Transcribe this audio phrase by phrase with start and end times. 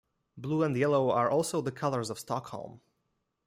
[0.35, 2.81] Blue and yellow are also the colours of Stockholm.